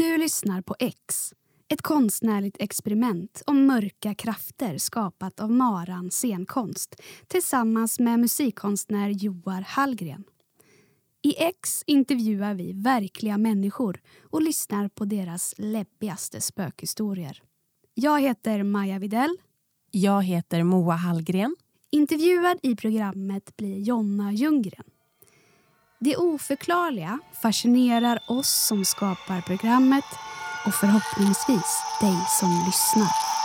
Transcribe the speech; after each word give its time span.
Du 0.00 0.18
lyssnar 0.18 0.62
på 0.62 0.76
X, 0.78 1.34
ett 1.68 1.82
konstnärligt 1.82 2.56
experiment 2.60 3.42
om 3.46 3.66
mörka 3.66 4.14
krafter 4.14 4.78
skapat 4.78 5.40
av 5.40 5.50
Maran 5.50 6.10
scenkonst 6.10 6.94
tillsammans 7.26 7.98
med 7.98 8.20
musikkonstnär 8.20 9.08
Joar 9.08 9.60
Hallgren. 9.66 10.24
I 11.22 11.42
X 11.42 11.82
intervjuar 11.86 12.54
vi 12.54 12.72
verkliga 12.72 13.38
människor 13.38 14.00
och 14.22 14.42
lyssnar 14.42 14.88
på 14.88 15.04
deras 15.04 15.54
läbbigaste 15.58 16.40
spökhistorier. 16.40 17.42
Jag 17.94 18.20
heter 18.20 18.62
Maja 18.62 18.98
Videll. 18.98 19.36
Jag 19.90 20.22
heter 20.22 20.62
Moa 20.62 20.94
Hallgren. 20.94 21.56
Intervjuad 21.90 22.58
i 22.62 22.76
programmet 22.76 23.56
blir 23.56 23.78
Jonna 23.78 24.32
Ljunggren. 24.32 24.89
Det 26.02 26.16
oförklarliga 26.16 27.18
fascinerar 27.42 28.18
oss 28.26 28.48
som 28.48 28.84
skapar 28.84 29.40
programmet 29.40 30.04
och 30.66 30.74
förhoppningsvis 30.74 31.82
dig 32.00 32.16
som 32.40 32.64
lyssnar. 32.66 33.39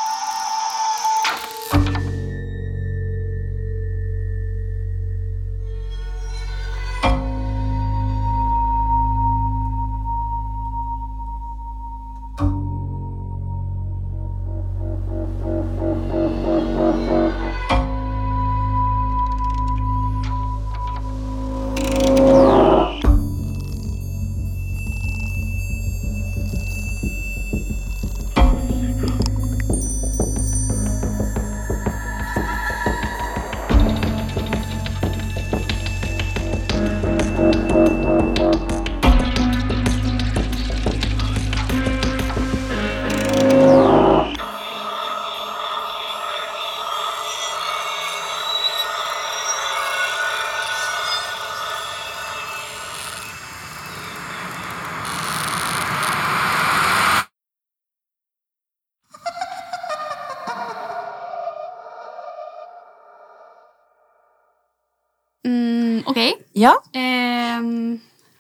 Ja. 66.66 66.84
Ehm, 66.94 68.00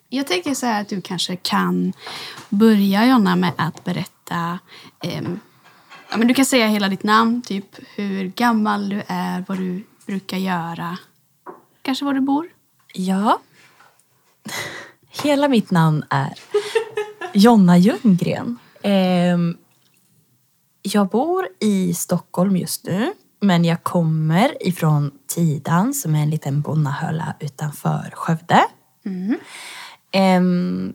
jag 0.09 0.27
tänker 0.27 0.53
så 0.53 0.65
här 0.65 0.81
att 0.81 0.89
du 0.89 1.01
kanske 1.01 1.35
kan 1.35 1.93
börja 2.49 3.05
Jonna 3.05 3.35
med 3.35 3.51
att 3.57 3.83
berätta. 3.83 4.59
ehm, 5.03 5.39
ja, 6.11 6.17
men 6.17 6.27
du 6.27 6.33
kan 6.33 6.45
säga 6.45 6.67
hela 6.67 6.89
ditt 6.89 7.03
namn, 7.03 7.41
typ 7.41 7.65
hur 7.95 8.27
gammal 8.27 8.89
du 8.89 9.03
är, 9.07 9.45
vad 9.47 9.57
du 9.57 9.83
brukar 10.05 10.37
göra. 10.37 10.97
Kanske 11.81 12.05
var 12.05 12.13
du 12.13 12.21
bor. 12.21 12.47
Ja. 12.93 13.39
Hela 15.23 15.47
mitt 15.47 15.71
namn 15.71 16.03
är 16.09 16.33
Jonna 17.33 17.77
Ljunggren. 17.77 18.57
Ehm, 18.81 19.57
jag 20.81 21.07
bor 21.09 21.47
i 21.59 21.93
Stockholm 21.93 22.57
just 22.57 22.85
nu. 22.85 23.13
Men 23.45 23.65
jag 23.65 23.83
kommer 23.83 24.67
ifrån 24.67 25.11
Tidan 25.27 25.93
som 25.93 26.15
är 26.15 26.23
en 26.23 26.29
liten 26.29 26.61
bonnahöla 26.61 27.35
utanför 27.39 28.11
Skövde. 28.13 28.65
Ehm, 30.11 30.93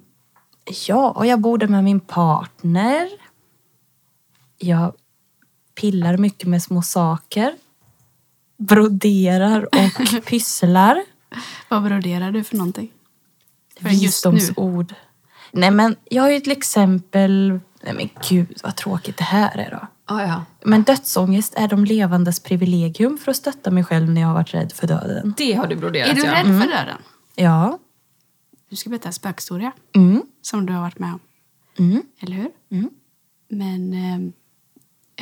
ja, 0.87 1.11
och 1.11 1.27
jag 1.27 1.41
bor 1.41 1.59
där 1.59 1.69
med 1.69 1.85
min 1.85 2.01
partner. 2.01 3.09
Jag 4.59 4.95
pillar 5.75 6.17
mycket 6.17 6.49
med 6.49 6.63
små 6.63 6.83
saker. 6.83 7.55
Broderar 8.59 9.63
och 9.65 10.25
pysslar. 10.27 11.05
Vad 11.69 11.83
broderar 11.83 12.31
du 12.31 12.45
för 12.45 12.57
någonting? 12.57 12.93
För. 13.81 13.89
Visdomsord. 13.89 14.95
Nej 15.53 15.71
men 15.71 15.97
jag 16.05 16.23
har 16.23 16.31
ju 16.31 16.41
till 16.41 16.53
exempel... 16.53 17.61
Nej 17.83 17.95
men 17.95 18.09
gud 18.29 18.61
vad 18.63 18.77
tråkigt 18.77 19.17
det 19.17 19.25
här 19.25 19.59
är 19.59 19.71
då. 19.71 19.87
Ah, 20.13 20.23
ja. 20.23 20.45
Men 20.65 20.83
dödsångest 20.83 21.55
är 21.57 21.69
de 21.69 21.85
levandes 21.85 22.41
privilegium 22.41 23.19
för 23.19 23.31
att 23.31 23.37
stötta 23.37 23.71
mig 23.71 23.85
själv 23.85 24.11
när 24.11 24.21
jag 24.21 24.29
har 24.29 24.35
varit 24.35 24.55
rädd 24.55 24.73
för 24.73 24.87
döden. 24.87 25.35
Det 25.37 25.53
har 25.53 25.67
du 25.67 25.77
broderat 25.77 26.11
Är 26.11 26.15
du 26.15 26.21
ja. 26.27 26.33
rädd 26.35 26.47
för 26.61 26.69
döden? 26.69 26.97
Ja. 27.35 27.79
Du 28.71 28.77
ska 28.77 28.91
berätta 28.91 29.09
en 29.09 29.13
spökhistoria 29.13 29.73
Mm. 29.97 30.23
som 30.43 30.67
du 30.67 30.73
har 30.73 30.81
varit 30.81 30.99
med 30.99 31.13
om. 31.13 31.21
Mm. 31.79 32.03
Eller 32.21 32.37
hur? 32.37 32.51
Mm. 32.71 32.91
Men 33.49 33.93
ehm, 33.93 34.33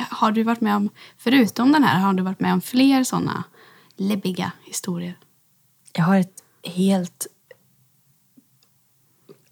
har 0.09 0.31
du 0.31 0.43
varit 0.43 0.61
med 0.61 0.75
om, 0.75 0.89
förutom 1.17 1.71
den 1.71 1.83
här, 1.83 1.99
har 1.99 2.13
du 2.13 2.23
varit 2.23 2.39
med 2.39 2.53
om 2.53 2.61
fler 2.61 3.03
sådana 3.03 3.43
läbbiga 3.95 4.51
historier? 4.63 5.17
Jag 5.93 6.03
har 6.03 6.17
ett 6.17 6.43
helt... 6.63 7.27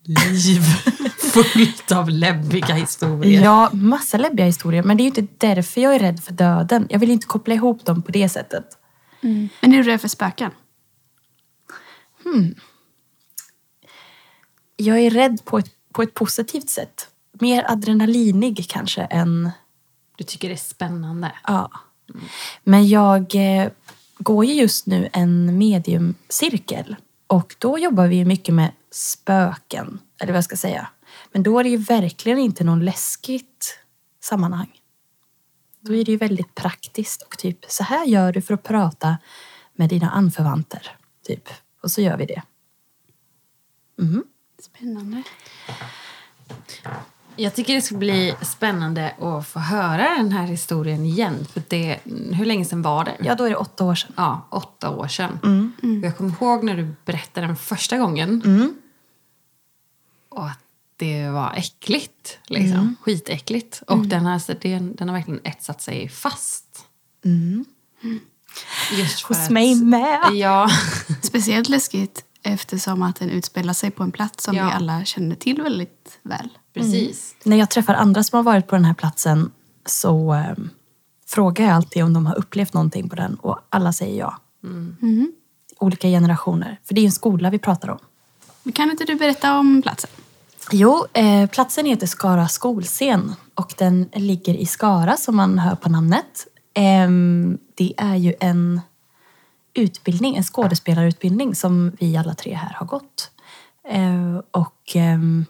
Liv 0.08 0.62
fullt 1.18 1.92
av 1.92 2.10
läbbiga 2.10 2.74
historier. 2.74 3.44
Ja, 3.44 3.70
massa 3.74 4.18
läbbiga 4.18 4.46
historier. 4.46 4.84
Men 4.84 4.98
det 4.98 5.02
är 5.02 5.06
ju 5.06 5.22
inte 5.22 5.28
därför 5.48 5.82
jag 5.82 5.96
är 5.96 6.00
rädd 6.00 6.24
för 6.24 6.34
döden. 6.34 6.88
Jag 6.90 7.00
vill 7.00 7.12
inte 7.12 7.28
koppla 7.28 7.54
ihop 7.54 7.86
dem 7.86 8.02
på 8.02 8.12
det 8.12 8.30
sättet. 8.30 8.66
Men 9.22 9.74
är 9.74 9.78
du 9.78 9.84
rädd 9.84 10.02
för 10.02 10.08
spöken? 10.08 10.52
Jag 14.76 15.00
är 15.00 15.10
rädd 15.10 15.46
på 15.46 15.58
ett, 15.58 15.72
på 15.94 16.02
ett 16.02 16.14
positivt 16.14 16.70
sätt. 16.70 17.08
Mer 17.40 17.72
adrenalinig 17.72 18.66
kanske 18.70 19.02
än... 19.02 19.52
Du 20.18 20.24
tycker 20.24 20.48
det 20.48 20.54
är 20.54 20.58
spännande. 20.58 21.32
Ja. 21.48 21.72
Men 22.64 22.88
jag 22.88 23.36
eh, 23.36 23.70
går 24.18 24.46
ju 24.46 24.54
just 24.54 24.86
nu 24.86 25.10
en 25.14 25.58
mediumcirkel. 25.58 26.96
Och 27.28 27.56
då 27.60 27.80
jobbar 27.80 28.08
vi 28.08 28.26
mycket 28.26 28.56
med 28.56 28.72
spöken. 28.98 30.00
Eller 30.20 30.34
vad 30.34 30.38
jag 30.38 30.44
ska 30.44 30.58
säga. 30.58 30.88
Men 31.32 31.44
då 31.44 31.60
är 31.60 31.64
det 31.64 31.70
ju 31.70 31.78
verkligen 31.78 32.40
inte 32.40 32.64
någon 32.64 32.86
läskigt 32.86 33.80
sammanhang. 34.24 34.72
Då 35.80 35.96
är 35.96 36.06
det 36.06 36.12
ju 36.12 36.18
väldigt 36.18 36.56
praktiskt 36.56 37.22
och 37.22 37.38
typ 37.38 37.66
så 37.68 37.84
här 37.84 38.06
gör 38.06 38.34
du 38.34 38.42
för 38.42 38.54
att 38.54 38.64
prata 38.64 39.18
med 39.74 39.90
dina 39.90 40.10
anförvanter. 40.10 40.98
Typ. 41.28 41.50
Och 41.84 41.92
så 41.92 42.02
gör 42.02 42.18
vi 42.18 42.26
det. 42.26 42.42
Mhm. 43.98 44.24
Spännande. 44.60 45.24
Jag 47.36 47.56
tycker 47.56 47.74
det 47.74 47.82
ska 47.82 47.96
bli 47.96 48.36
spännande 48.42 49.12
att 49.20 49.48
få 49.48 49.60
höra 49.60 50.04
den 50.18 50.32
här 50.32 50.46
historien 50.46 51.06
igen. 51.06 51.46
För 51.54 51.62
det, 51.68 52.00
hur 52.34 52.46
länge 52.46 52.66
sedan 52.66 52.82
var 52.82 53.06
det? 53.06 53.16
Ja, 53.20 53.36
då 53.36 53.44
är 53.44 53.50
det 53.50 53.56
åtta 53.56 53.84
år 53.86 53.96
sedan. 53.96 54.14
Ja, 54.16 54.48
åtta 54.52 54.90
år 54.90 55.08
sedan. 55.08 55.40
Mm. 55.44 56.04
Jag 56.04 56.18
kommer 56.18 56.34
ihåg 56.42 56.64
när 56.64 56.78
du 56.78 56.96
berättade 57.06 57.48
den 57.48 57.56
första 57.56 57.98
gången. 57.98 58.42
Mm. 58.46 58.74
Och 60.38 60.46
att 60.50 60.60
det 60.98 61.30
var 61.30 61.54
äckligt. 61.56 62.40
Liksom. 62.48 62.80
Mm. 62.80 62.96
Skitäckligt. 63.02 63.82
Och 63.88 64.06
den, 64.08 64.26
här, 64.26 64.58
den, 64.62 64.96
den 64.96 65.10
har 65.10 65.16
verkligen 65.16 65.40
etsat 65.44 65.82
sig 65.82 66.10
fast. 66.10 66.86
Mm. 67.26 67.66
Just 68.98 69.22
Hos 69.24 69.38
att- 69.38 69.50
mig 69.50 69.76
med. 69.76 70.20
Ja. 70.34 70.70
Speciellt 71.24 71.70
läskigt 71.70 72.24
eftersom 72.44 73.02
att 73.02 73.16
den 73.16 73.30
utspelar 73.30 73.74
sig 73.74 73.92
på 73.92 74.04
en 74.04 74.12
plats 74.12 74.44
som 74.44 74.56
Ja. 74.56 74.66
vi 74.66 74.72
alla 74.72 75.06
känner 75.06 75.36
till 75.36 75.62
väldigt 75.62 76.20
väl. 76.24 76.50
Precis. 76.74 77.36
När 77.44 77.58
jag 77.58 77.70
träffar 77.70 77.94
andra 77.94 78.24
som 78.24 78.38
har 78.38 78.44
varit 78.44 78.68
på 78.68 78.76
den 78.76 78.86
här 78.86 78.94
platsen 78.94 79.52
så 79.86 80.34
eh, 80.34 80.54
frågar 81.28 81.66
jag 81.66 81.74
alltid 81.76 82.04
om 82.04 82.14
de 82.14 82.26
har 82.26 82.38
upplevt 82.38 82.74
någonting 82.74 83.10
på 83.10 83.16
den 83.16 83.36
och 83.36 83.60
alla 83.70 83.94
säger 83.94 84.20
ja. 84.20 84.38
Mhm. 84.64 85.32
Olika 85.80 86.08
generationer. 86.08 86.80
För 86.84 86.94
det 86.96 87.00
är 87.00 87.04
ju 87.04 87.08
en 87.08 87.12
skola 87.12 87.50
vi 87.50 87.60
pratar 87.60 87.90
om. 87.90 88.00
Kan 88.74 88.92
inte 88.92 89.06
du 89.06 89.16
berätta 89.16 89.58
om 89.60 89.82
platsen? 89.82 90.10
Jo, 90.72 91.06
eh, 91.14 91.50
platsen 91.50 91.86
heter 91.86 92.08
Skara 92.08 92.48
skolscen 92.48 93.36
och 93.56 93.74
den 93.78 94.10
ligger 94.14 94.54
i 94.54 94.66
Skara 94.66 95.18
som 95.18 95.36
man 95.36 95.60
hör 95.60 95.76
på 95.76 95.90
namnet. 95.90 96.48
Eh, 96.74 97.10
det 97.76 97.94
är 97.98 98.16
ju 98.16 98.34
en 98.40 98.82
utbildning, 99.74 100.36
en 100.36 100.44
skådespelarutbildning 100.44 101.56
som 101.56 101.92
vi 102.00 102.18
alla 102.18 102.34
tre 102.34 102.54
här 102.54 102.74
har 102.74 102.86
gått. 102.86 103.32
Eh, 103.90 104.42
och 104.52 104.96
ehm, 104.96 105.46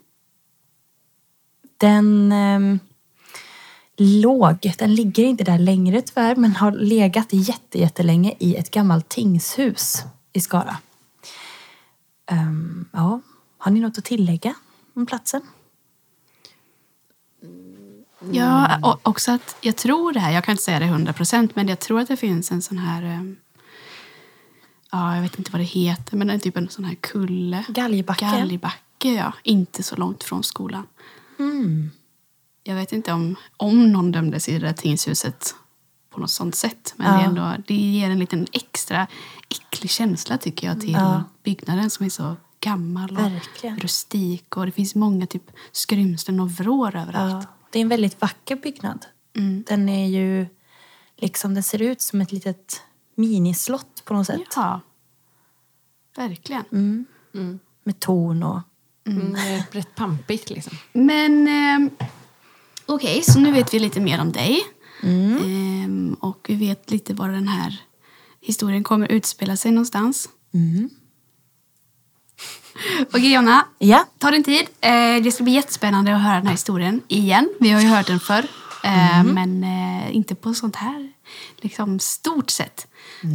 den 1.78 2.32
ehm, 2.32 2.80
låg, 3.98 4.74
den 4.78 4.96
ligger 4.96 5.24
inte 5.24 5.44
där 5.44 5.60
längre 5.60 6.02
tyvärr, 6.02 6.36
men 6.36 6.56
har 6.56 6.72
legat 6.72 7.28
jätte, 7.32 7.80
jättelänge 7.80 8.34
i 8.40 8.56
ett 8.56 8.72
gammalt 8.72 9.10
tingshus 9.10 10.04
i 10.34 10.42
Skara. 10.42 10.78
Ehm, 12.32 12.90
ja, 12.94 13.22
har 13.58 13.72
ni 13.72 13.80
något 13.80 13.98
att 13.98 14.06
tillägga 14.06 14.56
om 14.98 15.06
platsen? 15.06 15.42
Ja, 18.32 18.80
och 18.84 19.08
också 19.08 19.32
att 19.32 19.56
jag 19.62 19.76
tror 19.76 20.14
det 20.14 20.20
här, 20.20 20.32
jag 20.32 20.44
kan 20.44 20.52
inte 20.54 20.64
säga 20.64 20.80
det 20.80 20.86
100 20.86 21.14
procent, 21.14 21.56
men 21.56 21.68
jag 21.68 21.80
tror 21.80 22.00
att 22.00 22.08
det 22.08 22.18
finns 22.18 22.52
en 22.52 22.62
sån 22.62 22.78
här, 22.78 23.04
eh, 23.04 23.22
ja 24.92 25.16
jag 25.16 25.22
vet 25.22 25.38
inte 25.40 25.52
vad 25.52 25.62
det 25.62 25.66
heter, 25.66 26.18
men 26.18 26.28
det 26.28 26.34
är 26.34 26.40
typ 26.40 26.58
en 26.58 26.70
sån 26.70 26.86
här 26.86 26.96
kulle. 26.96 27.66
Galgbacke. 27.70 28.26
Galgbacke, 28.26 29.14
ja. 29.14 29.34
Inte 29.44 29.84
så 29.84 29.96
långt 29.96 30.24
från 30.24 30.44
skolan. 30.44 30.88
Mm. 31.40 31.92
Jag 32.64 32.76
vet 32.76 32.92
inte 32.94 33.14
om, 33.14 33.36
om 33.58 33.92
någon 33.92 34.12
dömdes 34.12 34.50
i 34.50 34.60
det 34.60 34.66
där 34.68 34.74
tingshuset 34.74 35.56
på 36.10 36.20
något 36.20 36.32
sånt 36.32 36.56
sätt. 36.56 36.94
Men 36.98 37.08
Ja. 37.14 37.20
det, 37.20 37.26
ändå, 37.26 37.64
det 37.68 37.74
ger 37.76 38.10
en 38.10 38.20
liten 38.20 38.48
extra 38.52 39.08
äcklig 39.50 39.90
känsla 39.90 40.38
tycker 40.38 40.68
jag 40.68 40.82
till 40.82 40.92
Ja. 40.94 41.24
byggnaden 41.44 41.90
som 41.90 42.06
är 42.06 42.10
så 42.10 42.36
gammal 42.60 43.12
och 43.12 43.18
Verkligen. 43.24 43.78
rustik. 43.80 44.58
Och 44.58 44.66
det 44.66 44.72
finns 44.72 44.96
många 44.96 45.28
typ 45.28 45.52
skrymslen 45.72 46.40
och 46.40 46.52
vrår 46.52 46.96
överallt. 46.96 47.48
Ja, 47.50 47.54
det 47.72 47.80
är 47.80 47.82
en 47.82 47.90
väldigt 47.90 48.22
vacker 48.22 48.56
byggnad. 48.56 49.06
Mm. 49.38 49.64
Den 49.68 49.90
är 49.90 50.08
ju 50.08 50.46
liksom, 51.18 51.54
den 51.54 51.64
ser 51.64 51.82
ut 51.82 52.02
som 52.02 52.22
ett 52.22 52.32
litet 52.32 52.82
minislott 53.16 54.02
på 54.06 54.14
något 54.14 54.28
sätt. 54.28 54.42
Ja, 54.56 54.82
verkligen. 56.16 56.64
Mm. 56.72 57.60
Med 57.84 58.00
torn 58.00 58.44
och... 58.44 58.60
Mm. 59.08 59.34
Det 59.34 59.40
är 59.40 59.64
rätt 59.72 59.96
pampigt 59.96 60.50
liksom. 60.50 60.78
Men 60.94 61.48
eh, 61.48 61.92
okej, 62.86 63.22
så 63.24 63.40
nu 63.40 63.52
vet 63.52 63.74
vi 63.74 63.80
lite 63.80 64.00
mer 64.00 64.22
om 64.22 64.32
dig. 64.32 64.64
Ehm, 65.04 66.16
och 66.20 66.46
vi 66.50 66.56
vet 66.56 66.92
lite 66.92 67.14
var 67.14 67.30
den 67.30 67.48
här 67.48 67.82
historien 68.42 68.84
kommer 68.84 69.12
utspela 69.12 69.58
sig 69.58 69.72
någonstans. 69.72 70.30
Mm. 72.94 73.06
Okej 73.14 73.34
Jonna, 73.34 73.66
Ja. 73.80 74.06
ta 74.18 74.32
din 74.32 74.44
tid. 74.44 74.68
Eh, 74.82 75.24
det 75.24 75.32
ska 75.34 75.44
bli 75.44 75.54
jättespännande 75.54 76.16
att 76.16 76.22
höra 76.22 76.36
den 76.36 76.46
här 76.46 76.54
historien 76.54 77.02
igen. 77.08 77.50
Vi 77.60 77.70
har 77.70 77.82
ju 77.82 77.88
hört 77.88 78.08
den 78.08 78.20
förr. 78.20 78.46
Eh, 78.84 79.24
Men 79.24 79.64
eh, 79.64 80.16
inte 80.16 80.36
på 80.36 80.54
sånt 80.54 80.76
här 80.76 81.12
liksom, 81.58 82.00
stort 82.00 82.50
sätt. 82.50 82.88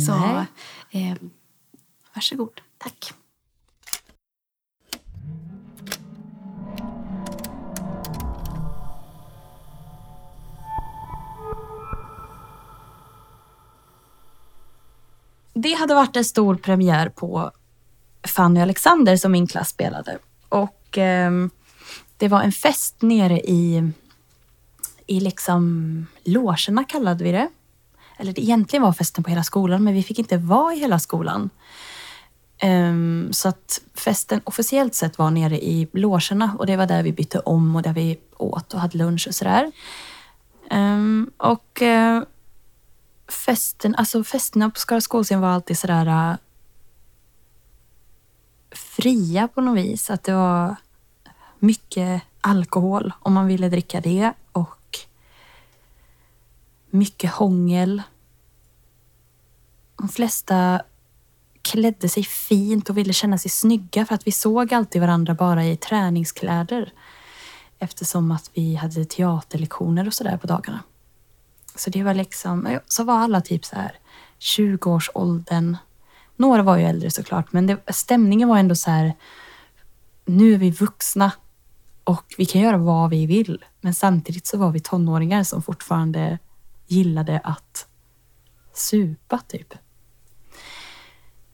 Så 0.06 0.44
eh, 0.90 1.14
varsågod. 2.14 2.60
Tack. 2.78 3.12
Det 15.54 15.72
hade 15.74 15.94
varit 15.94 16.16
en 16.16 16.24
stor 16.24 16.54
premiär 16.54 17.08
på 17.08 17.50
Fanny 18.28 18.60
och 18.60 18.62
Alexander 18.62 19.16
som 19.16 19.32
min 19.32 19.46
klass 19.46 19.68
spelade. 19.68 20.18
Och 20.48 20.98
eh, 20.98 21.30
det 22.16 22.28
var 22.28 22.42
en 22.42 22.52
fest 22.52 23.02
nere 23.02 23.40
i, 23.40 23.92
i 25.06 25.20
liksom 25.20 26.06
logerna 26.24 26.84
kallade 26.84 27.24
vi 27.24 27.32
det. 27.32 27.48
Eller 28.16 28.32
det 28.32 28.42
egentligen 28.42 28.82
var 28.82 28.92
festen 28.92 29.24
på 29.24 29.30
hela 29.30 29.44
skolan, 29.44 29.84
men 29.84 29.94
vi 29.94 30.02
fick 30.02 30.18
inte 30.18 30.36
vara 30.36 30.74
i 30.74 30.78
hela 30.78 30.98
skolan. 30.98 31.50
Um, 32.62 33.32
så 33.32 33.48
att 33.48 33.80
festen 33.94 34.40
officiellt 34.44 34.94
sett 34.94 35.18
var 35.18 35.30
nere 35.30 35.64
i 35.64 35.88
logerna 35.92 36.56
och 36.58 36.66
det 36.66 36.76
var 36.76 36.86
där 36.86 37.02
vi 37.02 37.12
bytte 37.12 37.38
om 37.38 37.76
och 37.76 37.82
där 37.82 37.92
vi 37.92 38.18
åt 38.36 38.74
och 38.74 38.80
hade 38.80 38.98
lunch 38.98 39.26
och 39.28 39.34
sådär. 39.34 39.72
Um, 40.70 41.30
och 41.36 41.82
uh, 41.82 42.22
festen, 43.28 43.94
alltså 43.94 44.24
festerna 44.24 44.70
på 44.70 44.80
Skara 44.80 45.00
skolscen 45.00 45.40
var 45.40 45.48
alltid 45.48 45.78
sådär 45.78 46.06
uh, 46.08 46.36
fria 48.74 49.48
på 49.48 49.60
något 49.60 49.84
vis. 49.84 50.10
Att 50.10 50.24
det 50.24 50.34
var 50.34 50.76
mycket 51.58 52.22
alkohol 52.40 53.12
om 53.20 53.32
man 53.32 53.46
ville 53.46 53.68
dricka 53.68 54.00
det 54.00 54.32
och 54.52 54.98
mycket 56.90 57.30
hångel. 57.30 58.02
De 59.96 60.08
flesta 60.08 60.82
klädde 61.62 62.08
sig 62.08 62.24
fint 62.24 62.90
och 62.90 62.98
ville 62.98 63.12
känna 63.12 63.38
sig 63.38 63.50
snygga 63.50 64.06
för 64.06 64.14
att 64.14 64.26
vi 64.26 64.32
såg 64.32 64.74
alltid 64.74 65.00
varandra 65.00 65.34
bara 65.34 65.64
i 65.64 65.76
träningskläder. 65.76 66.92
Eftersom 67.78 68.30
att 68.30 68.50
vi 68.54 68.74
hade 68.74 69.04
teaterlektioner 69.04 70.06
och 70.06 70.14
sådär 70.14 70.36
på 70.36 70.46
dagarna. 70.46 70.82
Så 71.74 71.90
det 71.90 72.02
var 72.02 72.14
liksom, 72.14 72.78
så 72.86 73.04
var 73.04 73.18
alla 73.18 73.40
typ 73.40 73.64
så 73.64 73.76
här 73.76 73.98
20-årsåldern. 74.38 75.76
Några 76.36 76.62
var 76.62 76.76
ju 76.76 76.84
äldre 76.84 77.10
såklart, 77.10 77.52
men 77.52 77.66
det, 77.66 77.92
stämningen 77.92 78.48
var 78.48 78.58
ändå 78.58 78.74
så 78.74 78.90
här, 78.90 79.12
nu 80.24 80.54
är 80.54 80.58
vi 80.58 80.70
vuxna 80.70 81.32
och 82.04 82.34
vi 82.38 82.46
kan 82.46 82.60
göra 82.60 82.76
vad 82.76 83.10
vi 83.10 83.26
vill. 83.26 83.64
Men 83.80 83.94
samtidigt 83.94 84.46
så 84.46 84.58
var 84.58 84.70
vi 84.70 84.80
tonåringar 84.80 85.42
som 85.44 85.62
fortfarande 85.62 86.38
gillade 86.86 87.40
att 87.44 87.86
supa 88.72 89.38
typ. 89.38 89.74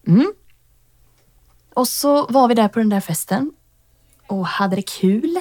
Mm. 0.06 0.32
Och 1.75 1.88
så 1.88 2.26
var 2.26 2.48
vi 2.48 2.54
där 2.54 2.69
på 2.69 2.78
den 2.78 2.88
där 2.88 3.00
festen 3.00 3.52
och 4.26 4.46
hade 4.46 4.76
det 4.76 4.82
kul. 4.82 5.38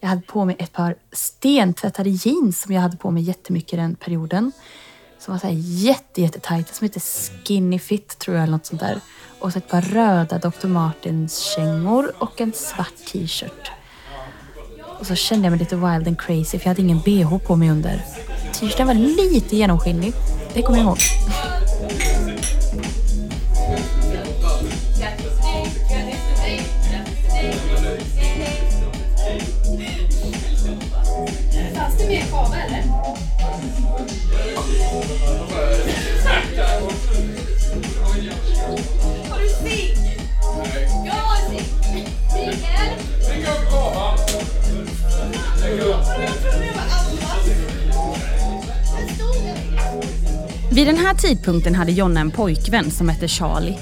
Jag 0.00 0.08
hade 0.08 0.22
på 0.22 0.44
mig 0.44 0.56
ett 0.58 0.72
par 0.72 0.96
stentvättade 1.12 2.10
jeans 2.10 2.62
som 2.62 2.74
jag 2.74 2.80
hade 2.80 2.96
på 2.96 3.10
mig 3.10 3.22
jättemycket 3.22 3.78
den 3.78 3.94
perioden. 3.94 4.52
Som 5.24 5.34
var 5.34 5.38
så 5.38 5.46
här 5.46 5.54
jätte, 5.58 6.22
jättetajta, 6.22 6.74
som 6.74 6.84
heter 6.84 7.00
skinny 7.00 7.78
fit 7.78 8.18
tror 8.18 8.36
jag 8.36 8.42
eller 8.42 8.52
något 8.52 8.66
sånt 8.66 8.80
där. 8.80 9.00
Och 9.40 9.52
så 9.52 9.58
ett 9.58 9.68
par 9.68 9.82
röda 9.82 10.38
Dr. 10.38 10.66
Martens 10.66 11.38
kängor 11.38 12.12
och 12.18 12.40
en 12.40 12.52
svart 12.52 12.94
t-shirt. 13.12 13.70
Och 15.00 15.06
så 15.06 15.14
kände 15.14 15.46
jag 15.46 15.50
mig 15.50 15.58
lite 15.58 15.76
wild 15.76 16.08
and 16.08 16.20
crazy 16.20 16.58
för 16.58 16.60
jag 16.60 16.68
hade 16.68 16.82
ingen 16.82 17.00
bh 17.00 17.38
på 17.38 17.56
mig 17.56 17.70
under. 17.70 18.04
T-shirten 18.52 18.86
var 18.86 18.94
lite 18.94 19.56
genomskinlig. 19.56 20.12
Det 20.54 20.62
kommer 20.62 20.78
jag 20.78 20.86
ihåg. 20.86 20.98
Vid 50.74 50.86
den 50.86 50.96
här 50.96 51.14
tidpunkten 51.14 51.74
hade 51.74 51.92
Jonna 51.92 52.20
en 52.20 52.30
pojkvän 52.30 52.90
som 52.90 53.08
hette 53.08 53.28
Charlie. 53.28 53.78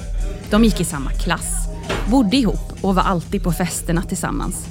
De 0.51 0.63
gick 0.63 0.81
i 0.81 0.83
samma 0.83 1.09
klass, 1.09 1.67
bodde 2.11 2.37
ihop 2.37 2.73
och 2.81 2.95
var 2.95 3.03
alltid 3.03 3.43
på 3.43 3.51
festerna 3.51 4.01
tillsammans. 4.01 4.67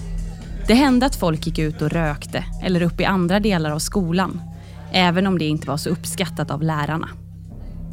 Det 0.66 0.74
hände 0.74 1.06
att 1.06 1.16
folk 1.16 1.46
gick 1.46 1.58
ut 1.58 1.82
och 1.82 1.90
rökte 1.90 2.44
eller 2.62 2.82
upp 2.82 3.00
i 3.00 3.04
andra 3.04 3.40
delar 3.40 3.70
av 3.70 3.78
skolan, 3.78 4.40
även 4.92 5.26
om 5.26 5.38
det 5.38 5.44
inte 5.44 5.68
var 5.68 5.76
så 5.76 5.90
uppskattat 5.90 6.50
av 6.50 6.62
lärarna. 6.62 7.08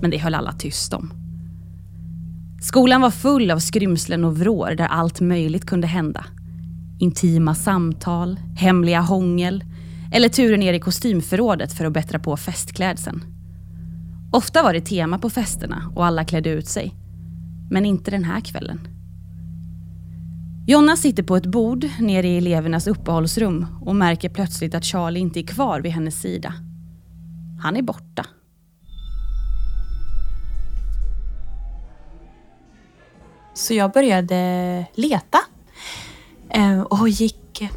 Men 0.01 0.11
det 0.11 0.17
höll 0.17 0.35
alla 0.35 0.53
tyst 0.53 0.93
om. 0.93 1.13
Skolan 2.61 3.01
var 3.01 3.11
full 3.11 3.51
av 3.51 3.59
skrymslen 3.59 4.23
och 4.23 4.37
vrår 4.37 4.75
där 4.75 4.87
allt 4.87 5.21
möjligt 5.21 5.65
kunde 5.65 5.87
hända. 5.87 6.25
Intima 6.99 7.55
samtal, 7.55 8.39
hemliga 8.55 8.99
hångel 8.99 9.63
eller 10.11 10.29
turer 10.29 10.57
ner 10.57 10.73
i 10.73 10.79
kostymförrådet 10.79 11.73
för 11.73 11.85
att 11.85 11.93
bättra 11.93 12.19
på 12.19 12.37
festklädseln. 12.37 13.38
Ofta 14.31 14.63
var 14.63 14.73
det 14.73 14.81
tema 14.81 15.19
på 15.19 15.29
festerna 15.29 15.91
och 15.95 16.05
alla 16.05 16.25
klädde 16.25 16.49
ut 16.49 16.67
sig. 16.67 16.95
Men 17.69 17.85
inte 17.85 18.11
den 18.11 18.23
här 18.23 18.41
kvällen. 18.41 18.87
Jonna 20.67 20.95
sitter 20.95 21.23
på 21.23 21.35
ett 21.35 21.45
bord 21.45 21.85
nere 21.99 22.27
i 22.27 22.37
elevernas 22.37 22.87
uppehållsrum 22.87 23.65
och 23.81 23.95
märker 23.95 24.29
plötsligt 24.29 24.75
att 24.75 24.85
Charlie 24.85 25.19
inte 25.19 25.39
är 25.39 25.47
kvar 25.47 25.81
vid 25.81 25.91
hennes 25.91 26.21
sida. 26.21 26.53
Han 27.61 27.75
är 27.75 27.81
borta. 27.81 28.25
Så 33.53 33.73
jag 33.73 33.91
började 33.91 34.85
leta 34.95 35.39
eh, 36.49 36.81
och 36.81 37.09
gick 37.09 37.69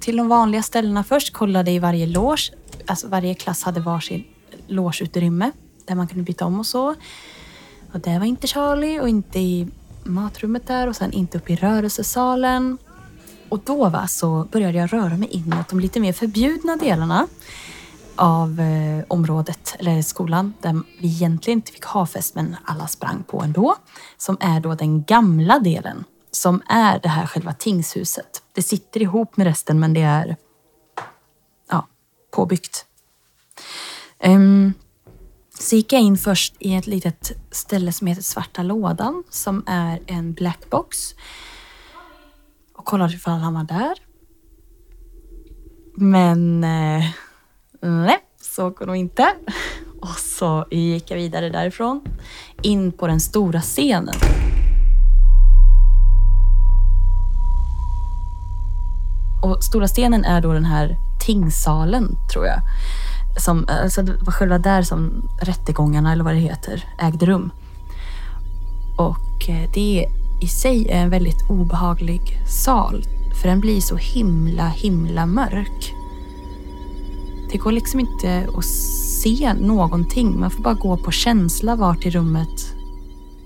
till 0.00 0.16
de 0.16 0.28
vanliga 0.28 0.62
ställena 0.62 1.04
först. 1.04 1.32
Kollade 1.32 1.70
i 1.70 1.78
varje 1.78 2.06
loge. 2.06 2.52
Alltså 2.86 3.08
varje 3.08 3.34
klass 3.34 3.62
hade 3.62 3.80
varsin 3.80 4.24
logeutrymme 4.66 5.50
där 5.84 5.94
man 5.94 6.08
kunde 6.08 6.24
byta 6.24 6.44
om 6.44 6.58
och 6.60 6.66
så. 6.66 6.94
Och 7.92 8.00
där 8.00 8.18
var 8.18 8.26
inte 8.26 8.46
Charlie 8.46 9.00
och 9.00 9.08
inte 9.08 9.38
i 9.38 9.68
matrummet 10.04 10.66
där 10.66 10.88
och 10.88 10.96
sen 10.96 11.12
inte 11.12 11.38
uppe 11.38 11.52
i 11.52 11.56
rörelsesalen. 11.56 12.78
Och 13.48 13.60
då 13.64 13.88
va, 13.88 14.06
så 14.06 14.46
började 14.52 14.78
jag 14.78 14.92
röra 14.92 15.16
mig 15.16 15.28
inåt 15.28 15.68
de 15.68 15.80
lite 15.80 16.00
mer 16.00 16.12
förbjudna 16.12 16.76
delarna 16.76 17.26
av 18.16 18.60
eh, 18.60 19.04
området, 19.08 19.76
eller 19.78 20.02
skolan, 20.02 20.54
där 20.60 20.82
vi 21.00 21.08
egentligen 21.08 21.58
inte 21.58 21.72
fick 21.72 21.84
ha 21.84 22.06
fest 22.06 22.34
men 22.34 22.56
alla 22.64 22.86
sprang 22.86 23.22
på 23.22 23.42
ändå. 23.42 23.76
Som 24.16 24.36
är 24.40 24.60
då 24.60 24.74
den 24.74 25.04
gamla 25.04 25.58
delen, 25.58 26.04
som 26.30 26.62
är 26.68 26.98
det 26.98 27.08
här 27.08 27.26
själva 27.26 27.52
tingshuset. 27.52 28.42
Det 28.52 28.62
sitter 28.62 29.02
ihop 29.02 29.36
med 29.36 29.46
resten 29.46 29.80
men 29.80 29.94
det 29.94 30.02
är 30.02 30.36
ja, 31.70 31.86
påbyggt. 32.30 32.86
Um, 34.24 34.74
så 35.58 35.76
gick 35.76 35.92
jag 35.92 36.02
in 36.02 36.16
först 36.16 36.54
i 36.58 36.74
ett 36.74 36.86
litet 36.86 37.32
ställe 37.50 37.92
som 37.92 38.06
heter 38.06 38.22
Svarta 38.22 38.62
lådan 38.62 39.24
som 39.30 39.64
är 39.66 40.00
en 40.06 40.32
blackbox. 40.32 41.14
Och 42.74 42.84
kollade 42.84 43.14
ifall 43.14 43.38
han 43.38 43.54
var 43.54 43.64
där. 43.64 43.94
Men 45.96 46.64
eh, 46.64 47.04
nej, 47.80 48.18
såg 48.40 48.86
nog 48.86 48.96
inte. 48.96 49.34
Och 50.00 50.18
så 50.18 50.66
gick 50.70 51.10
jag 51.10 51.16
vidare 51.16 51.48
därifrån 51.50 52.00
in 52.62 52.92
på 52.92 53.06
den 53.06 53.20
stora 53.20 53.60
scenen. 53.60 54.14
Och 59.42 59.64
stora 59.64 59.86
scenen 59.86 60.24
är 60.24 60.40
då 60.40 60.52
den 60.52 60.64
här 60.64 60.96
tingssalen, 61.26 62.16
tror 62.32 62.46
jag. 62.46 62.60
Som, 63.36 63.66
alltså 63.68 64.02
det 64.02 64.12
var 64.12 64.32
själva 64.32 64.58
där 64.58 64.82
som 64.82 65.28
rättegångarna, 65.42 66.12
eller 66.12 66.24
vad 66.24 66.34
det 66.34 66.40
heter, 66.40 66.84
ägde 66.98 67.26
rum. 67.26 67.52
Och 68.98 69.48
eh, 69.48 69.70
det 69.74 70.06
i 70.42 70.48
sig 70.48 70.88
är 70.88 71.02
en 71.02 71.10
väldigt 71.10 71.50
obehaglig 71.50 72.20
sal. 72.64 73.04
För 73.40 73.48
den 73.48 73.60
blir 73.60 73.80
så 73.80 73.96
himla, 73.96 74.68
himla 74.68 75.26
mörk. 75.26 75.94
Det 77.52 77.58
går 77.58 77.72
liksom 77.72 78.00
inte 78.00 78.46
att 78.56 78.64
se 78.64 79.54
någonting. 79.54 80.40
Man 80.40 80.50
får 80.50 80.62
bara 80.62 80.74
gå 80.74 80.96
på 80.96 81.10
känsla 81.10 81.76
vart 81.76 82.06
i 82.06 82.10
rummet 82.10 82.74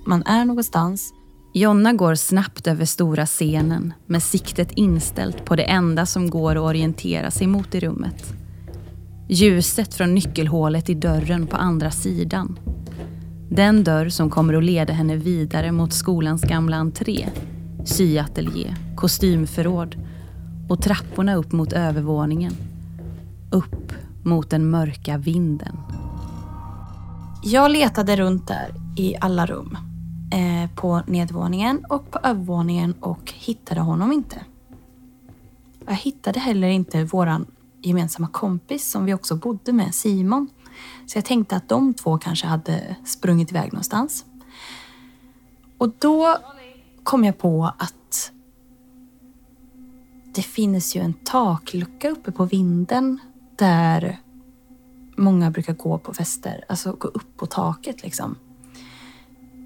man 0.09 0.23
är 0.26 0.45
någonstans. 0.45 1.14
Jonna 1.52 1.92
går 1.92 2.14
snabbt 2.14 2.66
över 2.66 2.85
stora 2.85 3.26
scenen 3.26 3.92
med 4.07 4.23
siktet 4.23 4.68
inställt 4.76 5.45
på 5.45 5.57
det 5.57 5.62
enda 5.62 6.07
som 6.07 6.30
går 6.30 6.57
att 6.57 6.62
orientera 6.62 7.30
sig 7.30 7.47
mot 7.47 7.75
i 7.75 7.80
rummet. 7.80 8.33
Ljuset 9.30 9.94
från 9.94 10.14
nyckelhålet 10.14 10.90
i 10.90 10.94
dörren 10.94 11.47
på 11.47 11.56
andra 11.56 11.90
sidan. 11.90 12.58
Den 13.50 13.85
dörr 13.85 14.08
som 14.08 14.30
kommer 14.30 14.54
att 14.54 14.64
leda 14.64 14.92
henne 14.92 15.16
vidare 15.16 15.73
mot 15.73 15.92
skolans 15.92 16.42
gamla 16.42 16.76
entré, 16.76 17.28
syateljé, 17.85 18.75
kostymförråd 18.97 19.97
och 20.68 20.82
trapporna 20.82 21.35
upp 21.35 21.52
mot 21.52 21.73
övervåningen. 21.73 22.52
Upp 23.50 23.92
mot 24.23 24.50
den 24.50 24.70
mörka 24.70 25.18
vinden. 25.18 25.76
Jag 27.42 27.70
letade 27.70 28.16
runt 28.16 28.49
där 28.49 28.75
i 28.97 29.16
alla 29.20 29.47
rum. 29.47 29.76
Eh, 30.32 30.70
på 30.76 31.02
nedvåningen 31.06 31.85
och 31.88 32.11
på 32.11 32.18
övervåningen 32.23 32.94
och 33.00 33.32
hittade 33.35 33.80
honom 33.80 34.12
inte. 34.12 34.37
Jag 35.87 35.94
hittade 35.94 36.40
heller 36.40 36.68
inte 36.68 37.04
våran 37.04 37.47
gemensamma 37.82 38.28
kompis 38.28 38.90
som 38.90 39.04
vi 39.04 39.14
också 39.14 39.37
bodde 39.37 39.73
med, 39.73 39.94
Simon. 39.94 40.49
Så 41.06 41.18
jag 41.18 41.25
tänkte 41.25 41.56
att 41.56 41.68
de 41.68 41.94
två 41.94 42.18
kanske 42.18 42.47
hade 42.47 42.97
sprungit 43.04 43.50
iväg 43.50 43.73
någonstans. 43.73 44.25
Och 45.78 45.92
då 45.99 46.37
kom 47.02 47.25
jag 47.25 47.38
på 47.38 47.73
att 47.78 48.32
det 50.35 50.42
finns 50.42 50.97
ju 50.97 51.00
en 51.00 51.12
taklucka 51.12 52.08
uppe 52.08 52.32
på 52.32 52.44
vinden 52.44 53.18
där 53.56 54.20
många 55.16 55.50
brukar 55.50 55.75
gå 55.75 55.99
på 55.99 56.14
fester. 56.14 56.64
Alltså 56.68 56.92
gå 56.92 57.08
upp 57.08 57.37
på 57.37 57.47
taket 57.47 58.02
liksom. 58.02 58.37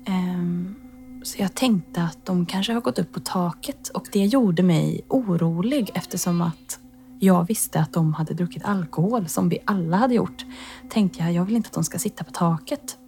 Um, 0.08 0.74
så 1.22 1.42
jag 1.42 1.54
tänkte 1.54 2.02
att 2.02 2.26
de 2.26 2.46
kanske 2.46 2.72
har 2.72 2.80
gått 2.80 2.98
upp 2.98 3.12
på 3.12 3.20
taket 3.20 3.88
och 3.88 4.08
det 4.12 4.24
gjorde 4.26 4.62
mig 4.62 5.00
orolig 5.08 5.90
eftersom 5.94 6.42
att 6.42 6.78
jag 7.24 7.46
visste 7.46 7.80
att 7.80 7.92
de 7.92 8.14
hade 8.14 8.34
druckit 8.34 8.64
alkohol 8.64 9.28
som 9.28 9.48
vi 9.48 9.58
alla 9.64 9.96
hade 9.96 10.14
gjort. 10.14 10.44
Tänkte 10.88 11.22
jag, 11.22 11.32
jag 11.32 11.44
vill 11.44 11.56
inte 11.56 11.66
att 11.66 11.72
de 11.72 11.84
ska 11.84 11.98
sitta 11.98 12.24
på 12.24 12.30
taket. 12.30 12.98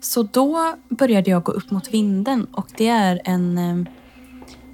Så 0.00 0.22
då 0.22 0.74
började 0.88 1.30
jag 1.30 1.42
gå 1.42 1.52
upp 1.52 1.70
mot 1.70 1.94
vinden 1.94 2.44
och 2.44 2.66
det 2.76 2.88
är 2.88 3.20
en 3.24 3.58
eh, 3.58 3.92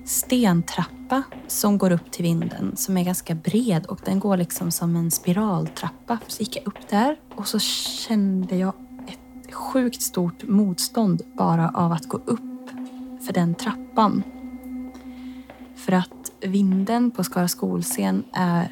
stentrappa 0.05 1.23
som 1.47 1.79
går 1.79 1.91
upp 1.91 2.11
till 2.11 2.23
vinden 2.23 2.77
som 2.77 2.97
är 2.97 3.05
ganska 3.05 3.35
bred 3.35 3.87
och 3.87 4.01
den 4.05 4.21
går 4.21 4.37
liksom 4.37 4.71
som 4.71 4.97
en 4.97 5.11
spiraltrappa. 5.11 6.19
Så 6.27 6.43
gick 6.43 6.57
jag 6.57 6.67
upp 6.67 6.89
där 6.89 7.17
och 7.35 7.49
så 7.49 7.59
kände 7.59 8.57
jag 8.57 8.73
ett 9.09 9.55
sjukt 9.55 10.03
stort 10.03 10.43
motstånd 10.43 11.23
bara 11.37 11.69
av 11.69 11.93
att 11.93 12.09
gå 12.09 12.17
upp 12.17 12.71
för 13.27 13.33
den 13.33 13.55
trappan. 13.55 14.23
För 15.77 15.93
att 15.93 16.14
vinden 16.45 17.11
på 17.11 17.25
Skara 17.25 17.49
skolscen 17.49 18.25
är 18.33 18.69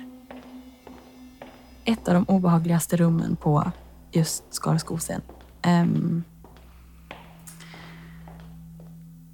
ett 1.85 2.09
av 2.09 2.15
de 2.15 2.25
obehagligaste 2.25 2.97
rummen 2.97 3.37
på 3.37 3.73
just 4.13 4.55
Skara 4.55 4.79
skolscen. 4.79 5.21
Um, 5.67 6.25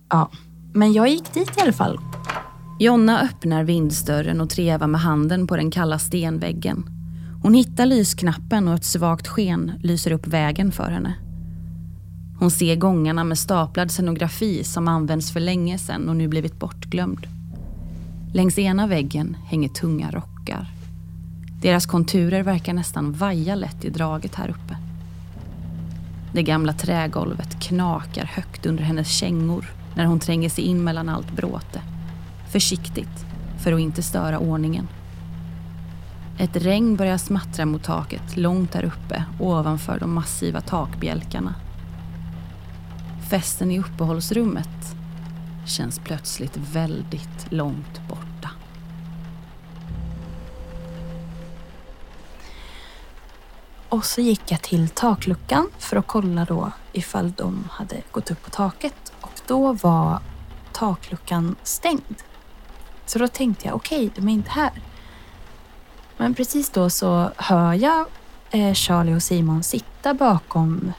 ja, 0.09 0.31
men 0.73 0.93
jag 0.93 1.09
gick 1.09 1.35
dit 1.35 1.59
i 1.59 1.61
alla 1.61 1.73
fall. 1.73 1.99
Jonna 2.81 3.21
öppnar 3.21 3.65
vindsdörren 3.65 4.41
och 4.41 4.51
trevar 4.51 4.87
med 4.87 5.01
handen 5.01 5.47
på 5.47 5.57
den 5.57 5.71
kalla 5.71 5.99
stenväggen. 5.99 6.91
Hon 7.43 7.55
hittar 7.55 7.87
lysknappen 7.87 8.69
och 8.69 8.75
ett 8.75 8.85
svagt 8.85 9.29
sken 9.29 9.73
lyser 9.83 10.13
upp 10.13 10.27
vägen 10.27 10.73
för 10.73 10.91
henne. 10.91 11.15
Hon 12.39 12.51
ser 12.51 12.77
gångarna 12.77 13.25
med 13.25 13.39
staplad 13.39 13.91
scenografi 13.91 14.65
som 14.65 14.89
används 14.89 15.33
för 15.33 15.41
länge 15.41 15.79
sedan 15.79 16.09
och 16.09 16.17
nu 16.17 16.29
blivit 16.29 16.59
bortglömd. 16.59 17.38
Längs 18.33 18.59
ena 18.59 18.87
väggen 18.87 19.37
hänger 19.47 19.69
tunga 19.69 20.11
rockar. 20.11 20.67
Deras 21.61 21.87
konturer 21.87 22.43
verkar 22.43 22.73
nästan 22.73 23.13
vaja 23.13 23.55
lätt 23.55 23.85
i 23.85 23.91
draget 23.91 24.35
här 24.35 24.49
uppe. 24.49 24.77
Det 26.33 26.43
gamla 26.43 26.73
trägolvet 26.73 27.61
knakar 27.61 28.25
högt 28.25 28.67
under 28.67 28.85
hennes 28.85 29.09
kängor 29.09 29.71
när 29.95 30.05
hon 30.05 30.21
tränger 30.21 30.49
sig 30.49 30.65
in 30.65 30.85
mellan 30.85 31.09
allt 31.09 31.33
bråte. 31.33 31.81
Försiktigt, 32.51 33.27
för 33.59 33.73
att 33.73 33.81
inte 33.81 34.03
störa 34.03 34.39
ordningen. 34.39 34.89
Ett 36.39 36.57
regn 36.57 36.97
börjar 36.97 37.19
smattra 37.19 37.67
mot 37.67 37.85
taket 37.85 38.37
långt 38.37 38.73
där 38.73 38.85
uppe 38.85 39.25
ovanför 39.41 39.99
de 39.99 40.15
massiva 40.15 40.61
takbjälkarna. 40.61 41.55
Festen 43.31 43.71
i 43.71 43.79
uppehållsrummet 43.79 44.98
känns 45.69 45.99
plötsligt 45.99 46.57
väldigt 46.57 47.53
långt 47.53 48.01
borta. 48.09 48.51
Och 53.89 54.05
så 54.05 54.21
gick 54.21 54.43
jag 54.53 54.63
till 54.63 54.89
takluckan 54.89 55.71
för 55.79 55.97
att 55.97 56.07
kolla 56.07 56.45
då 56.45 56.73
ifall 56.93 57.33
de 57.33 57.69
hade 57.71 58.03
gått 58.11 58.31
upp 58.31 58.43
på 58.43 58.51
taket. 58.51 59.13
Och 59.21 59.41
då 59.47 59.73
var 59.73 60.21
takluckan 60.73 61.57
stängd. 61.63 62.23
Så 63.07 63.19
då 63.19 63.29
tänkte 63.29 63.67
jag, 63.67 63.77
okej, 63.77 64.07
okay, 64.07 64.11
de 64.23 64.29
är 64.29 64.33
inte 64.33 64.51
här. 64.51 64.83
Men 66.17 66.35
precis 66.35 66.71
då 66.71 66.91
så 66.91 67.31
hör 67.37 67.75
jag 67.75 68.07
eh, 68.51 68.75
Charlie 68.75 69.15
och 69.15 69.23
Simon 69.23 69.63
sitta 69.63 70.15
bakom 70.15 70.93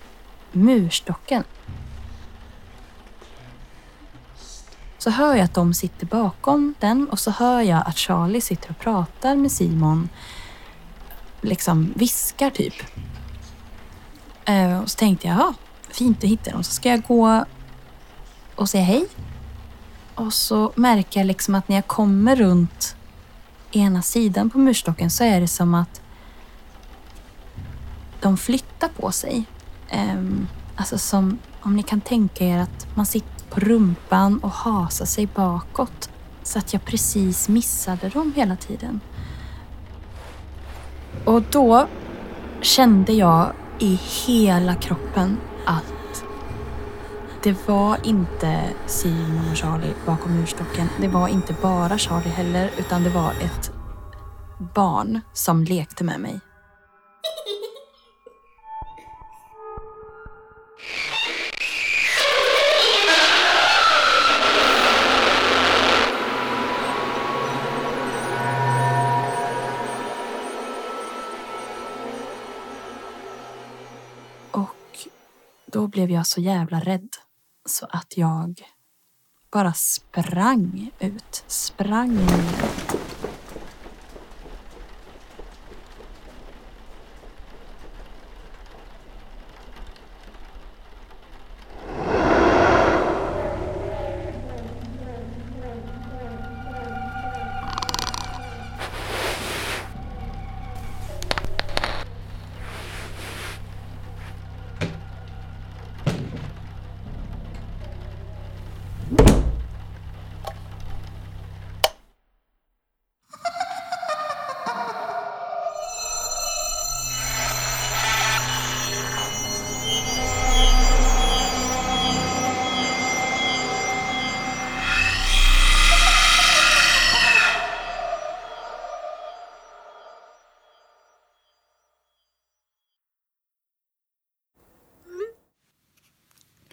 murstocken. 0.52 1.44
Så 5.00 5.10
hör 5.10 5.36
jag 5.36 5.46
att 5.46 5.54
de 5.54 5.74
sitter 5.74 6.06
bakom 6.06 6.76
den 6.80 7.10
och 7.10 7.20
så 7.20 7.32
hör 7.32 7.62
jag 7.62 7.84
att 7.86 7.98
Charlie 7.98 8.42
sitter 8.42 8.70
och 8.70 8.80
pratar 8.80 9.36
med 9.36 9.52
Simon. 9.52 10.10
Liksom 11.42 11.94
viskar 11.96 12.50
typ. 12.50 12.74
Eh, 14.46 14.80
och 14.80 14.92
så 14.92 14.98
tänkte 14.98 15.28
jag, 15.28 15.38
ja, 15.38 15.54
fint 15.90 16.24
att 16.24 16.30
hitta 16.30 16.52
dem. 16.52 16.64
Så 16.64 16.72
ska 16.72 16.90
jag 16.90 17.04
gå 17.04 17.46
och 18.56 18.70
säga 18.70 18.84
hej. 18.84 19.06
Och 20.16 20.34
så 20.34 20.72
märker 20.76 21.20
jag 21.20 21.28
liksom 21.28 21.56
att 21.56 21.68
när 21.68 21.76
jag 21.76 21.88
kommer 21.88 22.36
runt 22.36 22.96
ena 23.72 24.02
sidan 24.02 24.50
på 24.50 24.58
murstocken 24.58 25.10
så 25.10 25.24
är 25.24 25.42
det 25.42 25.48
som 25.48 25.76
att 25.76 26.02
de 28.20 28.38
flyttar 28.38 28.88
på 28.88 29.12
sig. 29.12 29.44
Ehm, 29.90 30.48
alltså 30.76 30.98
som 30.98 31.40
om 31.62 31.76
ni 31.76 31.84
kan 31.84 32.02
tänka 32.02 32.46
er 32.46 32.58
att 32.58 32.88
man 32.96 33.06
sitter 33.06 33.39
på 33.50 33.60
rumpan 33.60 34.40
och 34.40 34.52
hasa 34.52 35.06
sig 35.06 35.28
bakåt 35.36 36.10
så 36.44 36.60
att 36.60 36.74
jag 36.74 36.86
precis 36.86 37.50
missade 37.50 38.10
dem 38.10 38.34
hela 38.36 38.56
tiden. 38.56 39.00
Och 41.26 41.42
då 41.42 41.88
kände 42.62 43.14
jag 43.14 43.52
i 43.80 44.00
hela 44.28 44.76
kroppen 44.76 45.38
att 45.66 46.24
det 47.44 47.68
var 47.68 47.98
inte 48.04 48.70
Simon 48.86 49.50
och 49.52 49.58
Charlie 49.58 49.94
bakom 50.06 50.36
murstocken. 50.36 50.90
Det 51.02 51.08
var 51.08 51.28
inte 51.28 51.56
bara 51.62 51.98
Charlie 51.98 52.30
heller, 52.30 52.72
utan 52.78 53.04
det 53.04 53.10
var 53.10 53.32
ett 53.32 53.72
barn 54.76 55.22
som 55.34 55.64
lekte 55.64 56.04
med 56.04 56.20
mig. 56.20 56.40
Blev 75.90 76.12
jag 76.12 76.28
så 76.28 76.42
jävla 76.42 76.80
rädd 76.80 77.10
så 77.66 77.86
att 77.90 78.18
jag 78.18 78.62
bara 79.52 79.74
sprang 79.74 80.92
ut. 81.00 81.44
Sprang 81.48 82.16
ner. 82.16 83.09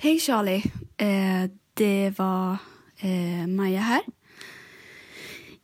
Hej 0.06 0.18
Charlie. 0.18 0.62
Eh, 0.96 1.50
det 1.74 2.18
var 2.18 2.56
eh, 2.96 3.46
Maja 3.46 3.80
här. 3.80 4.02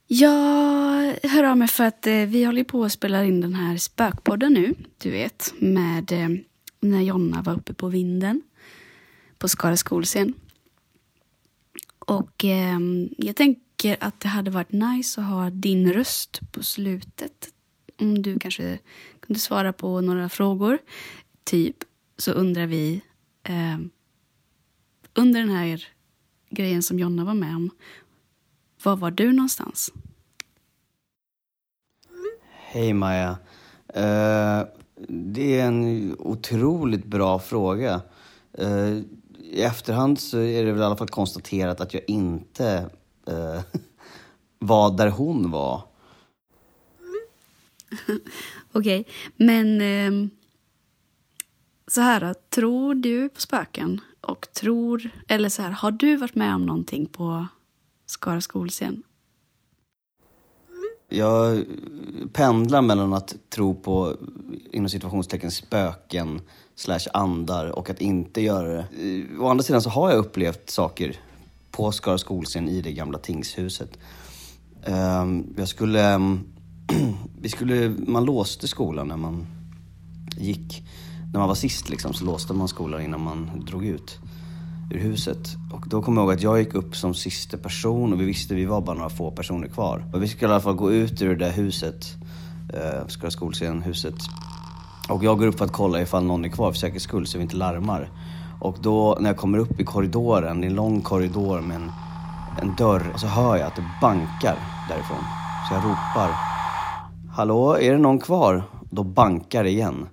Jag 0.06 1.16
hör 1.22 1.44
av 1.44 1.56
mig 1.56 1.68
för 1.68 1.84
att 1.84 2.06
eh, 2.06 2.14
vi 2.14 2.44
håller 2.44 2.64
på 2.64 2.84
att 2.84 2.92
spela 2.92 3.24
in 3.24 3.40
den 3.40 3.54
här 3.54 3.76
spökpodden 3.76 4.52
nu, 4.52 4.74
du 4.98 5.10
vet, 5.10 5.54
med 5.58 6.12
eh, 6.12 6.28
när 6.80 7.00
Jonna 7.00 7.42
var 7.42 7.54
uppe 7.54 7.74
på 7.74 7.88
vinden 7.88 8.42
på 9.38 9.48
Skara 9.48 9.76
skolscen. 9.76 10.34
Och 11.98 12.44
eh, 12.44 12.78
jag 13.18 13.36
tänker 13.36 13.96
att 14.00 14.20
det 14.20 14.28
hade 14.28 14.50
varit 14.50 14.72
nice 14.72 15.20
att 15.20 15.26
ha 15.26 15.50
din 15.50 15.92
röst 15.92 16.40
på 16.52 16.62
slutet. 16.62 17.48
Om 18.00 18.22
du 18.22 18.38
kanske 18.38 18.78
kunde 19.20 19.40
svara 19.40 19.72
på 19.72 20.00
några 20.00 20.28
frågor. 20.28 20.78
Typ 21.44 21.76
så 22.18 22.32
undrar 22.32 22.66
vi 22.66 23.02
eh, 23.42 23.78
under 25.14 25.40
den 25.40 25.50
här 25.50 25.88
grejen 26.50 26.82
som 26.82 26.98
Jonna 26.98 27.24
var 27.24 27.34
med 27.34 27.56
om, 27.56 27.70
var 28.82 28.96
var 28.96 29.10
du 29.10 29.32
någonstans? 29.32 29.92
Hej 32.50 32.92
Maja. 32.92 33.30
Uh, 33.96 34.66
det 35.08 35.60
är 35.60 35.66
en 35.66 36.16
otroligt 36.18 37.04
bra 37.04 37.38
fråga. 37.38 38.02
Uh, 38.60 39.00
I 39.38 39.62
efterhand 39.62 40.20
så 40.20 40.38
är 40.38 40.64
det 40.64 40.72
väl 40.72 40.80
i 40.80 40.84
alla 40.84 40.96
fall 40.96 41.08
konstaterat 41.08 41.80
att 41.80 41.94
jag 41.94 42.02
inte 42.06 42.90
uh, 43.28 43.60
var 44.58 44.96
där 44.96 45.08
hon 45.08 45.50
var. 45.50 45.82
Okej, 48.72 49.00
okay. 49.00 49.04
men 49.36 49.80
ehm, 49.80 50.30
så 51.86 52.00
här 52.00 52.34
tror 52.50 52.94
du 52.94 53.28
på 53.28 53.40
spöken? 53.40 54.00
Och 54.22 54.52
tror, 54.52 55.10
eller 55.28 55.48
så 55.48 55.62
här, 55.62 55.70
har 55.70 55.90
du 55.90 56.16
varit 56.16 56.34
med 56.34 56.54
om 56.54 56.66
någonting 56.66 57.06
på 57.06 57.46
Skara 58.06 58.40
skolscen? 58.40 59.02
Jag 61.08 61.64
pendlar 62.32 62.82
mellan 62.82 63.12
att 63.12 63.34
tro 63.50 63.74
på, 63.74 64.16
inom 64.70 64.88
situationstecken, 64.88 65.50
spöken 65.50 66.40
slash 66.74 67.00
andar 67.12 67.66
och 67.66 67.90
att 67.90 68.00
inte 68.00 68.40
göra 68.40 68.68
det. 68.68 68.86
Å 69.40 69.48
andra 69.48 69.64
sidan 69.64 69.82
så 69.82 69.90
har 69.90 70.10
jag 70.10 70.18
upplevt 70.18 70.70
saker 70.70 71.16
på 71.70 71.92
Skara 71.92 72.18
skolscen 72.18 72.68
i 72.68 72.80
det 72.80 72.92
gamla 72.92 73.18
tingshuset. 73.18 73.98
Ehm, 74.84 75.54
jag 75.56 75.68
skulle, 75.68 76.18
vi 77.40 77.48
skulle, 77.48 77.94
man 78.06 78.24
låste 78.24 78.68
skolan 78.68 79.08
när 79.08 79.16
man 79.16 79.46
gick 80.36 80.82
när 81.32 81.38
man 81.38 81.48
var 81.48 81.54
sist 81.54 81.88
liksom, 81.88 82.14
så 82.14 82.24
låste 82.24 82.52
man 82.52 82.68
skolan 82.68 83.02
innan 83.02 83.20
man 83.20 83.64
drog 83.66 83.86
ut 83.86 84.18
ur 84.90 84.98
huset. 84.98 85.56
Och 85.72 85.84
då 85.88 86.02
kommer 86.02 86.20
jag 86.20 86.26
ihåg 86.26 86.34
att 86.34 86.42
jag 86.42 86.58
gick 86.58 86.74
upp 86.74 86.96
som 86.96 87.14
sista 87.14 87.58
person 87.58 88.12
och 88.12 88.20
vi 88.20 88.24
visste 88.24 88.54
att 88.54 88.60
vi 88.60 88.64
var 88.64 88.80
bara 88.80 88.96
några 88.96 89.10
få 89.10 89.30
personer 89.30 89.68
kvar. 89.68 90.04
Och 90.12 90.22
vi 90.22 90.28
skulle 90.28 90.50
i 90.50 90.54
alla 90.54 90.62
fall 90.62 90.74
gå 90.74 90.92
ut 90.92 91.22
ur 91.22 91.36
det 91.36 91.44
där 91.44 91.52
huset, 91.52 92.16
eh, 92.74 93.06
Skara 93.08 93.30
skolscen-huset. 93.30 94.14
Och 95.08 95.24
jag 95.24 95.38
går 95.38 95.46
upp 95.46 95.58
för 95.58 95.64
att 95.64 95.72
kolla 95.72 96.02
ifall 96.02 96.24
någon 96.24 96.44
är 96.44 96.48
kvar 96.48 96.72
för 96.72 96.78
säkerhets 96.78 97.04
skull 97.04 97.26
så 97.26 97.38
vi 97.38 97.42
inte 97.42 97.56
larmar. 97.56 98.10
Och 98.60 98.76
då 98.80 99.18
när 99.20 99.30
jag 99.30 99.36
kommer 99.36 99.58
upp 99.58 99.80
i 99.80 99.84
korridoren, 99.84 100.60
det 100.60 100.66
är 100.66 100.70
en 100.70 100.76
lång 100.76 101.00
korridor 101.00 101.60
med 101.60 101.76
en, 101.76 101.90
en 102.60 102.74
dörr, 102.76 103.12
så 103.16 103.26
hör 103.26 103.56
jag 103.56 103.66
att 103.66 103.76
det 103.76 103.90
bankar 104.00 104.56
därifrån. 104.88 105.24
Så 105.68 105.74
jag 105.74 105.84
ropar. 105.84 106.30
Hallå, 107.30 107.76
är 107.78 107.92
det 107.92 107.98
någon 107.98 108.18
kvar? 108.18 108.62
Då 108.90 109.02
bankar 109.02 109.64
det 109.64 109.70
igen. 109.70 110.06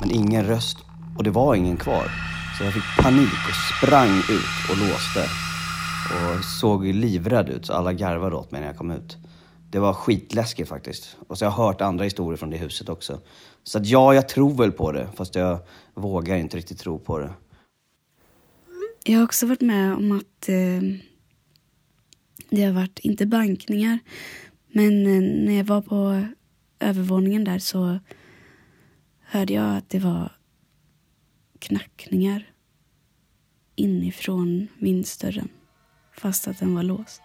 Men 0.00 0.10
ingen 0.10 0.46
röst 0.46 0.78
och 1.16 1.24
det 1.24 1.30
var 1.30 1.54
ingen 1.54 1.76
kvar. 1.76 2.10
Så 2.58 2.64
jag 2.64 2.74
fick 2.74 3.04
panik 3.04 3.38
och 3.48 3.76
sprang 3.76 4.18
ut 4.18 4.70
och 4.70 4.76
låste. 4.76 5.24
Och 6.14 6.44
såg 6.44 6.86
livrädd 6.86 7.48
ut 7.48 7.66
så 7.66 7.72
alla 7.72 7.92
garvade 7.92 8.36
åt 8.36 8.50
mig 8.50 8.60
när 8.60 8.68
jag 8.68 8.76
kom 8.76 8.90
ut. 8.90 9.16
Det 9.70 9.78
var 9.78 9.92
skitläskigt 9.92 10.68
faktiskt. 10.68 11.16
Och 11.28 11.38
så 11.38 11.44
har 11.44 11.52
jag 11.52 11.56
hört 11.66 11.80
andra 11.80 12.04
historier 12.04 12.36
från 12.36 12.50
det 12.50 12.56
huset 12.56 12.88
också. 12.88 13.20
Så 13.62 13.78
att 13.78 13.86
ja, 13.86 14.14
jag 14.14 14.28
tror 14.28 14.54
väl 14.54 14.72
på 14.72 14.92
det. 14.92 15.08
Fast 15.16 15.34
jag 15.34 15.58
vågar 15.94 16.36
inte 16.36 16.56
riktigt 16.56 16.78
tro 16.78 16.98
på 16.98 17.18
det. 17.18 17.30
Jag 19.04 19.18
har 19.18 19.24
också 19.24 19.46
varit 19.46 19.60
med 19.60 19.94
om 19.94 20.12
att 20.12 20.48
eh, 20.48 20.82
det 22.50 22.64
har 22.64 22.72
varit, 22.72 22.98
inte 22.98 23.26
bankningar, 23.26 23.98
men 24.72 25.06
eh, 25.06 25.46
när 25.46 25.56
jag 25.56 25.64
var 25.64 25.82
på 25.82 26.24
övervåningen 26.80 27.44
där 27.44 27.58
så 27.58 27.98
hörde 29.30 29.52
jag 29.52 29.76
att 29.76 29.90
det 29.90 29.98
var 29.98 30.32
knackningar 31.58 32.52
inifrån 33.74 34.68
vindsdörren 34.78 35.48
fast 36.12 36.48
att 36.48 36.58
den 36.58 36.74
var 36.74 36.82
låst. 36.82 37.22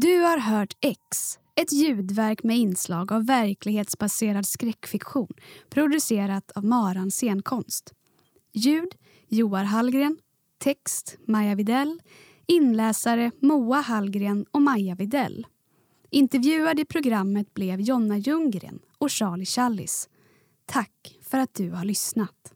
Du 0.00 0.22
har 0.22 0.38
hört 0.38 0.76
X, 0.80 1.38
ett 1.54 1.72
ljudverk 1.72 2.42
med 2.42 2.58
inslag 2.58 3.12
av 3.12 3.26
verklighetsbaserad 3.26 4.46
skräckfiktion 4.46 5.32
producerat 5.70 6.50
av 6.50 6.64
Maran 6.64 7.10
scenkonst. 7.10 7.94
Ljud 8.52 8.94
Joar 9.28 9.64
Hallgren, 9.64 10.18
text 10.58 11.16
Maja 11.26 11.54
Videll, 11.54 12.00
inläsare 12.46 13.30
Moa 13.40 13.80
Hallgren 13.80 14.46
och 14.50 14.62
Maja 14.62 14.94
Videll. 14.94 15.46
Intervjuad 16.10 16.80
i 16.80 16.84
programmet 16.84 17.54
blev 17.54 17.80
Jonna 17.80 18.18
Ljunggren 18.18 18.78
och 18.98 19.10
Charlie 19.10 19.46
Challis. 19.46 20.08
Tack 20.66 21.18
för 21.22 21.38
att 21.38 21.54
du 21.54 21.70
har 21.70 21.84
lyssnat. 21.84 22.52